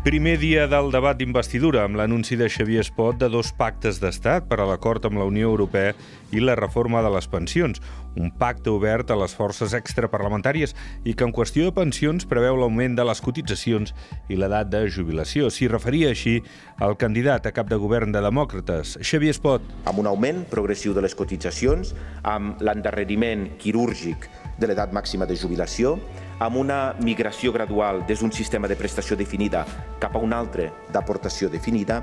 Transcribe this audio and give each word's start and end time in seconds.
Primer 0.00 0.38
dia 0.40 0.62
del 0.64 0.86
debat 0.88 1.18
d'investidura 1.20 1.82
amb 1.84 1.98
l'anunci 2.00 2.32
de 2.40 2.46
Xavier 2.48 2.80
Espot 2.80 3.18
de 3.20 3.26
dos 3.28 3.50
pactes 3.52 3.98
d'estat 4.00 4.46
per 4.48 4.56
a 4.62 4.64
l'acord 4.64 5.04
amb 5.04 5.20
la 5.20 5.26
Unió 5.28 5.50
Europea 5.50 5.90
i 6.32 6.40
la 6.40 6.54
reforma 6.56 7.02
de 7.04 7.10
les 7.12 7.28
pensions. 7.28 7.82
Un 8.16 8.30
pacte 8.32 8.72
obert 8.72 9.12
a 9.12 9.18
les 9.20 9.34
forces 9.36 9.74
extraparlamentàries 9.76 10.72
i 11.04 11.12
que 11.12 11.28
en 11.28 11.34
qüestió 11.36 11.66
de 11.68 11.74
pensions 11.76 12.24
preveu 12.24 12.56
l'augment 12.56 12.96
de 12.96 13.04
les 13.04 13.20
cotitzacions 13.20 13.92
i 14.32 14.40
l'edat 14.40 14.72
de 14.72 14.86
jubilació. 14.88 15.52
S'hi 15.52 15.68
referia 15.68 16.14
així 16.16 16.38
el 16.80 16.96
candidat 16.96 17.50
a 17.50 17.52
cap 17.52 17.68
de 17.68 17.76
govern 17.76 18.16
de 18.16 18.24
Demòcrates, 18.24 18.96
Xavier 19.04 19.36
Espot. 19.36 19.68
Amb 19.84 20.00
un 20.00 20.08
augment 20.08 20.46
progressiu 20.48 20.96
de 20.96 21.04
les 21.04 21.12
cotitzacions, 21.14 21.92
amb 22.24 22.56
l'endarreriment 22.64 23.50
quirúrgic 23.60 24.30
de 24.56 24.72
l'edat 24.72 24.96
màxima 24.96 25.28
de 25.28 25.36
jubilació, 25.36 25.98
amb 26.40 26.56
una 26.56 26.94
migració 27.04 27.52
gradual 27.52 28.00
des 28.08 28.20
d'un 28.20 28.32
sistema 28.32 28.68
de 28.68 28.76
prestació 28.76 29.16
definida 29.16 29.66
cap 30.00 30.16
a 30.16 30.22
un 30.24 30.32
altre 30.32 30.70
d'aportació 30.92 31.50
definida 31.52 32.00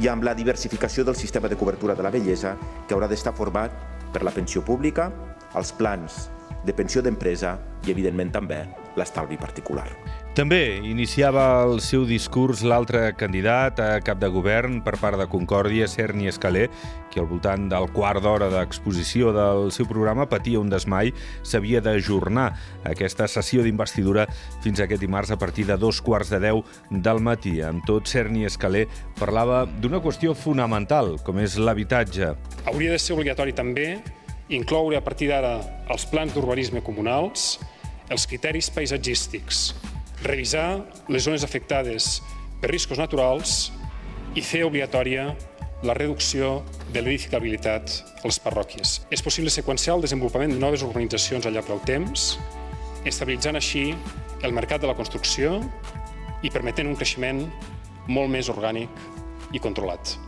i 0.00 0.06
amb 0.08 0.22
la 0.22 0.34
diversificació 0.34 1.04
del 1.04 1.18
sistema 1.18 1.48
de 1.50 1.58
cobertura 1.58 1.96
de 1.98 2.06
la 2.06 2.12
bellesa 2.14 2.56
que 2.86 2.94
haurà 2.94 3.08
d'estar 3.10 3.34
format 3.34 3.74
per 4.12 4.22
la 4.22 4.30
pensió 4.30 4.62
pública, 4.62 5.10
els 5.58 5.72
plans 5.72 6.28
de 6.64 6.74
pensió 6.76 7.02
d'empresa 7.02 7.56
i, 7.84 7.90
evidentment, 7.90 8.30
també 8.30 8.62
l'estalvi 9.00 9.40
particular. 9.40 9.88
També 10.30 10.78
iniciava 10.86 11.64
el 11.66 11.80
seu 11.82 12.04
discurs 12.06 12.60
l'altre 12.62 13.08
candidat 13.18 13.80
a 13.82 13.88
cap 14.04 14.20
de 14.22 14.28
govern 14.30 14.78
per 14.86 14.94
part 15.00 15.18
de 15.18 15.26
Concòrdia, 15.26 15.88
Cerny 15.90 16.28
Escalé, 16.30 16.68
que 17.10 17.18
al 17.18 17.26
voltant 17.26 17.66
del 17.72 17.88
quart 17.90 18.22
d'hora 18.22 18.46
d'exposició 18.52 19.32
del 19.34 19.72
seu 19.74 19.88
programa 19.90 20.28
patia 20.30 20.62
un 20.62 20.70
desmai, 20.70 21.10
s'havia 21.42 21.82
d'ajornar 21.82 22.46
aquesta 22.86 23.26
sessió 23.26 23.64
d'investidura 23.66 24.28
fins 24.62 24.78
a 24.78 24.86
aquest 24.86 25.02
dimarts 25.02 25.34
a 25.34 25.38
partir 25.40 25.66
de 25.66 25.76
dos 25.76 25.98
quarts 26.00 26.30
de 26.30 26.38
deu 26.46 26.62
del 26.90 27.18
matí. 27.18 27.58
Amb 27.66 27.82
tot, 27.88 28.06
Cerny 28.06 28.46
Escalé 28.46 28.86
parlava 29.18 29.64
d'una 29.66 29.98
qüestió 29.98 30.36
fonamental, 30.38 31.16
com 31.26 31.42
és 31.42 31.58
l'habitatge. 31.58 32.36
Hauria 32.70 32.94
de 32.94 33.02
ser 33.02 33.18
obligatori 33.18 33.52
també 33.52 33.96
incloure 34.50 34.98
a 34.98 35.02
partir 35.02 35.30
d'ara 35.30 35.58
els 35.90 36.06
plans 36.10 36.34
d'urbanisme 36.34 36.82
comunals, 36.86 37.58
els 38.10 38.26
criteris 38.26 38.68
paisatgístics, 38.74 39.70
revisar 40.26 40.82
les 41.08 41.24
zones 41.24 41.44
afectades 41.46 42.18
per 42.60 42.72
riscos 42.72 42.98
naturals 42.98 43.70
i 44.36 44.42
fer 44.44 44.64
obligatòria 44.66 45.30
la 45.86 45.94
reducció 45.96 46.60
de 46.92 47.00
l'edificabilitat 47.00 47.94
a 48.20 48.26
les 48.26 48.38
parròquies. 48.42 48.98
És 49.14 49.22
possible 49.24 49.52
seqüenciar 49.52 49.96
el 49.96 50.04
desenvolupament 50.04 50.52
de 50.52 50.60
noves 50.60 50.84
urbanitzacions 50.84 51.46
a 51.46 51.54
llarg 51.54 51.70
del 51.70 51.80
temps, 51.88 52.34
estabilitzant 53.08 53.56
així 53.56 53.94
el 54.44 54.56
mercat 54.56 54.82
de 54.82 54.90
la 54.90 54.96
construcció 54.98 55.60
i 56.42 56.52
permetent 56.52 56.90
un 56.90 56.98
creixement 56.98 57.46
molt 58.08 58.32
més 58.32 58.50
orgànic 58.52 58.90
i 59.56 59.62
controlat. 59.62 60.18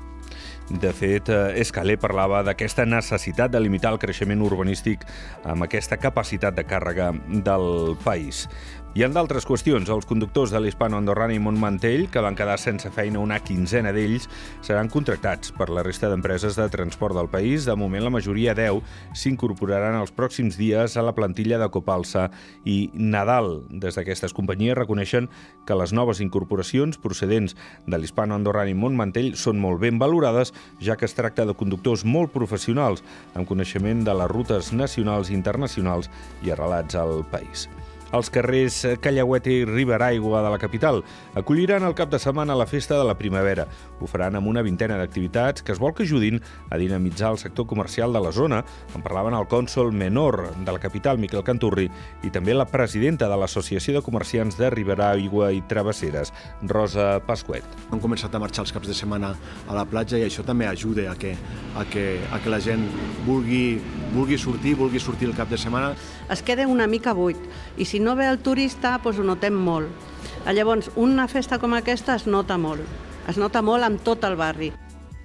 De 0.81 0.93
fet, 0.97 1.29
eh, 1.29 1.61
Escalé 1.61 1.99
parlava 2.01 2.39
d'aquesta 2.47 2.87
necessitat 2.89 3.53
de 3.53 3.61
limitar 3.61 3.91
el 3.93 3.99
creixement 4.01 4.41
urbanístic 4.41 5.05
amb 5.45 5.67
aquesta 5.67 5.99
capacitat 6.01 6.57
de 6.57 6.65
càrrega 6.65 7.11
del 7.29 7.99
país. 8.05 8.47
I 8.93 9.07
en 9.07 9.15
d'altres 9.17 9.47
qüestions, 9.49 9.89
els 9.89 10.05
conductors 10.05 10.51
de 10.53 10.61
l'Hispano 10.61 10.99
Andorrana 11.01 11.33
i 11.33 11.39
Montmantell, 11.41 12.11
que 12.13 12.21
van 12.21 12.35
quedar 12.37 12.59
sense 12.61 12.91
feina 12.93 13.23
una 13.23 13.39
quinzena 13.41 13.89
d'ells, 13.97 14.27
seran 14.61 14.91
contractats 14.93 15.55
per 15.57 15.71
la 15.73 15.81
resta 15.87 16.11
d'empreses 16.13 16.59
de 16.61 16.67
transport 16.69 17.17
del 17.17 17.31
país. 17.33 17.65
De 17.65 17.73
moment, 17.73 18.05
la 18.05 18.13
majoria 18.13 18.53
10 18.53 18.83
s'incorporaran 19.17 19.97
els 19.97 20.13
pròxims 20.13 20.59
dies 20.61 20.99
a 21.01 21.05
la 21.07 21.15
plantilla 21.17 21.57
de 21.63 21.71
Copalsa 21.73 22.27
i 22.69 22.91
Nadal. 22.93 23.63
Des 23.71 23.97
d'aquestes 23.97 24.37
companyies 24.37 24.77
reconeixen 24.77 25.31
que 25.65 25.79
les 25.81 25.97
noves 25.97 26.21
incorporacions 26.21 27.01
procedents 27.01 27.57
de 27.87 27.97
l'Hispano 27.97 28.37
Andorrana 28.37 28.75
i 28.75 28.77
Montmantell 28.77 29.33
són 29.41 29.57
molt 29.57 29.81
ben 29.81 29.97
valorades, 29.97 30.53
ja 30.85 30.99
que 31.01 31.09
es 31.09 31.17
tracta 31.17 31.49
de 31.49 31.57
conductors 31.57 32.05
molt 32.05 32.37
professionals, 32.37 33.01
amb 33.33 33.49
coneixement 33.49 34.05
de 34.05 34.19
les 34.21 34.31
rutes 34.37 34.75
nacionals 34.77 35.33
i 35.33 35.39
internacionals 35.41 36.13
i 36.45 36.53
arrelats 36.53 37.01
al 37.01 37.25
país 37.33 37.71
als 38.13 38.31
carrers 38.31 38.87
Callaueta 39.01 39.51
i 39.51 39.65
Riberaigua 39.65 40.43
de 40.45 40.51
la 40.53 40.59
capital. 40.59 41.03
Acolliran 41.35 41.83
el 41.89 41.97
cap 41.99 42.13
de 42.13 42.21
setmana 42.21 42.55
la 42.55 42.67
festa 42.67 42.99
de 42.99 43.05
la 43.09 43.17
primavera. 43.19 43.67
Ho 44.01 44.07
faran 44.07 44.37
amb 44.37 44.47
una 44.47 44.63
vintena 44.63 44.99
d'activitats 45.01 45.65
que 45.65 45.73
es 45.73 45.81
vol 45.81 45.95
que 45.97 46.05
ajudin 46.05 46.41
a 46.71 46.79
dinamitzar 46.79 47.33
el 47.33 47.39
sector 47.39 47.67
comercial 47.67 48.13
de 48.13 48.21
la 48.21 48.33
zona. 48.33 48.63
En 48.95 49.03
parlaven 49.03 49.35
el 49.35 49.49
cònsol 49.49 49.93
menor 49.93 50.53
de 50.65 50.73
la 50.73 50.79
capital, 50.79 51.19
Miquel 51.19 51.43
Canturri, 51.43 51.89
i 52.23 52.31
també 52.31 52.55
la 52.55 52.69
presidenta 52.69 53.29
de 53.29 53.39
l'Associació 53.41 53.97
de 53.97 54.05
Comerciants 54.05 54.59
de 54.61 54.71
Riberaigua 54.71 55.53
i 55.53 55.63
Travesseres, 55.69 56.33
Rosa 56.69 57.17
Pasquet. 57.27 57.65
Han 57.91 58.03
començat 58.03 58.35
a 58.35 58.43
marxar 58.43 58.67
els 58.67 58.75
caps 58.77 58.91
de 58.91 58.97
setmana 58.97 59.33
a 59.67 59.77
la 59.77 59.87
platja 59.89 60.21
i 60.21 60.27
això 60.27 60.45
també 60.45 60.69
ajuda 60.69 61.09
a 61.13 61.17
que, 61.17 61.33
a 61.79 61.87
que, 61.89 62.07
a 62.31 62.41
que 62.43 62.53
la 62.53 62.61
gent 62.61 62.85
vulgui, 63.27 63.81
vulgui 64.13 64.39
sortir, 64.39 64.77
vulgui 64.77 65.01
sortir 65.01 65.31
el 65.31 65.37
cap 65.37 65.49
de 65.49 65.59
setmana. 65.59 65.95
Es 66.33 66.45
queda 66.45 66.69
una 66.69 66.87
mica 66.87 67.17
buit 67.17 67.41
i 67.81 67.87
si 67.89 68.02
no 68.03 68.17
ve 68.19 68.27
el 68.29 68.41
turista 68.43 68.99
doncs 68.99 69.19
ho 69.19 69.27
notem 69.27 69.55
molt. 69.55 70.11
Llavors, 70.51 70.91
una 70.97 71.29
festa 71.31 71.59
com 71.63 71.75
aquesta 71.79 72.19
es 72.19 72.27
nota 72.27 72.59
molt. 72.59 72.83
Es 73.31 73.39
nota 73.39 73.63
molt 73.63 73.87
amb 73.87 74.03
tot 74.03 74.25
el 74.27 74.37
barri. 74.37 74.73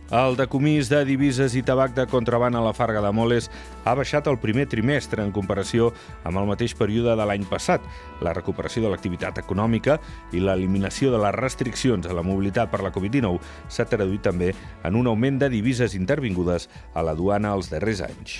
El 0.08 0.38
decomís 0.40 0.88
de 0.88 1.02
divises 1.04 1.52
i 1.60 1.62
tabac 1.68 1.92
de 1.92 2.06
contraban 2.08 2.56
a 2.56 2.62
la 2.64 2.72
Farga 2.72 3.02
de 3.04 3.10
Moles 3.12 3.50
ha 3.84 3.96
baixat 3.98 4.30
el 4.32 4.38
primer 4.40 4.64
trimestre 4.72 5.20
en 5.20 5.34
comparació 5.36 5.90
amb 6.24 6.40
el 6.40 6.48
mateix 6.48 6.78
període 6.80 7.18
de 7.20 7.26
l'any 7.28 7.44
passat. 7.50 7.84
La 8.24 8.32
recuperació 8.32 8.86
de 8.86 8.94
l'activitat 8.94 9.42
econòmica 9.44 9.98
i 10.32 10.40
l'eliminació 10.40 11.12
de 11.12 11.20
les 11.20 11.36
restriccions 11.36 12.08
a 12.08 12.16
la 12.16 12.24
mobilitat 12.24 12.72
per 12.72 12.86
la 12.86 12.94
Covid-19 12.96 13.42
s'ha 13.68 13.88
traduït 13.90 14.24
també 14.24 14.54
en 14.88 14.96
un 14.96 15.12
augment 15.12 15.42
de 15.44 15.52
divises 15.52 15.98
intervingudes 16.00 16.70
a 16.94 17.04
la 17.04 17.18
duana 17.18 17.52
els 17.58 17.68
darrers 17.74 18.06
anys. 18.08 18.40